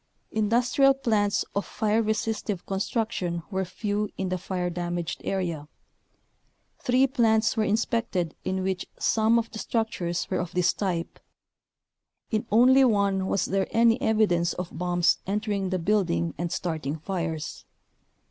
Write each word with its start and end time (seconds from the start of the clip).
Industrial 0.31 0.95
plants 0.95 1.45
of 1.55 1.63
fire 1.63 2.01
resistive 2.01 2.65
construc 2.65 3.11
tion 3.11 3.43
were 3.51 3.63
few 3.63 4.09
in 4.17 4.29
the 4.29 4.37
fire 4.39 4.71
damaged 4.71 5.21
area. 5.23 5.67
Three 6.79 7.05
plants 7.05 7.55
were 7.55 7.65
inspected 7.65 8.33
in 8.43 8.63
which 8.63 8.87
some 8.97 9.37
of 9.37 9.51
the 9.51 9.59
structures 9.59 10.27
were 10.27 10.39
of 10.39 10.53
this 10.53 10.73
type. 10.73 11.19
In 12.31 12.47
only 12.51 12.83
one 12.83 13.27
was 13.27 13.45
there 13.45 13.67
any 13.69 14.01
evidence 14.01 14.53
of 14.53 14.75
bombs 14.75 15.19
entering 15.27 15.69
the 15.69 15.77
build 15.77 16.09
ing 16.09 16.33
and 16.35 16.51
starting 16.51 16.97
fires. 16.97 17.63